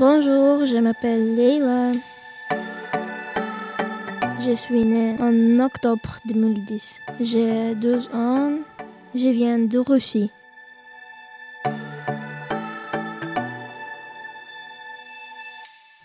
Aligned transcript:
Bonjour, 0.00 0.64
je 0.64 0.78
m'appelle 0.78 1.36
Leila. 1.36 1.92
Je 4.40 4.52
suis 4.52 4.82
née 4.82 5.14
en 5.20 5.62
octobre 5.62 6.16
2010. 6.24 7.00
J'ai 7.20 7.74
12 7.74 8.08
ans. 8.14 8.52
Je 9.14 9.28
viens 9.28 9.58
de 9.58 9.78
Russie. 9.78 10.30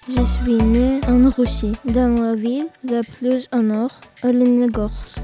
Je 0.09 0.23
suis 0.23 0.57
née 0.57 0.99
en 1.07 1.29
Russie, 1.29 1.71
dans 1.85 2.21
la 2.21 2.35
ville 2.35 2.67
la 2.83 2.99
plus 2.99 3.47
au 3.53 3.61
nord, 3.61 4.01
Olenegorsk. 4.25 5.23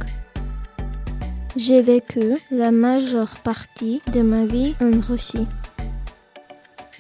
J'ai 1.58 1.82
vécu 1.82 2.38
la 2.50 2.72
majeure 2.72 3.36
partie 3.44 4.02
de 4.14 4.22
ma 4.22 4.46
vie 4.46 4.76
en 4.80 5.02
Russie. 5.02 5.46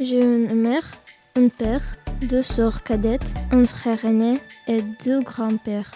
J'ai 0.02 0.22
une 0.22 0.54
mère, 0.56 0.90
un 1.36 1.48
père, 1.48 1.96
deux 2.21 2.43
sœurs 2.43 2.83
cadettes, 2.83 3.33
un 3.51 3.64
frère 3.64 4.04
aîné 4.06 4.39
et 4.68 4.82
deux 5.04 5.21
grands-pères. 5.21 5.92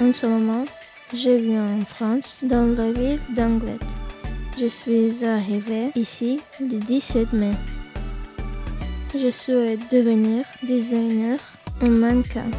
En 0.00 0.12
ce 0.12 0.26
moment, 0.26 0.64
je 1.12 1.30
vis 1.30 1.58
en 1.58 1.84
France, 1.84 2.38
dans 2.42 2.74
la 2.76 2.92
ville 2.92 3.20
d'Anglet. 3.36 3.78
Je 4.58 4.66
suis 4.66 5.24
arrivée 5.24 5.90
ici 5.94 6.40
le 6.60 6.78
17 6.78 7.32
mai. 7.32 7.52
Je 9.14 9.30
souhaite 9.30 9.90
devenir 9.90 10.44
designer 10.62 11.38
en 11.82 11.88
mannequin. 11.88 12.50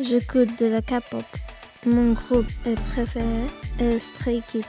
J'écoute 0.00 0.60
de 0.60 0.66
la 0.66 0.80
K-pop. 0.80 1.24
Mon 1.84 2.12
groupe 2.12 2.46
préféré 2.92 3.24
est 3.80 3.98
Stray 3.98 4.42
Kids. 4.48 4.62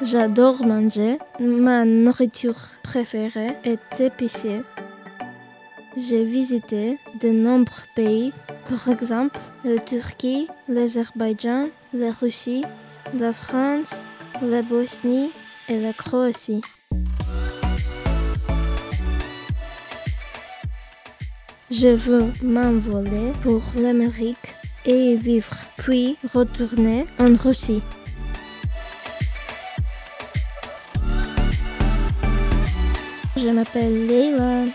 J'adore 0.00 0.64
manger. 0.64 1.18
Ma 1.38 1.84
nourriture 1.84 2.56
préférée 2.82 3.54
est 3.64 4.00
épicée. 4.00 4.62
J'ai 5.98 6.24
visité 6.24 6.98
de 7.20 7.28
nombreux 7.28 7.82
pays, 7.94 8.32
par 8.70 8.88
exemple 8.88 9.38
la 9.62 9.78
Turquie, 9.78 10.48
l'Azerbaïdjan, 10.70 11.68
la 11.92 12.12
Russie, 12.12 12.64
la 13.18 13.34
France, 13.34 14.00
la 14.40 14.62
Bosnie 14.62 15.30
et 15.68 15.78
la 15.78 15.92
Croatie. 15.92 16.62
Je 21.70 21.88
veux 21.88 22.26
m'envoler 22.42 23.32
pour 23.42 23.62
l'Amérique 23.80 24.54
et 24.84 25.12
y 25.12 25.16
vivre, 25.16 25.56
puis 25.78 26.18
retourner 26.34 27.06
en 27.18 27.32
Russie. 27.34 27.82
Je 33.36 33.48
m'appelle 33.48 34.06
Leila. 34.06 34.66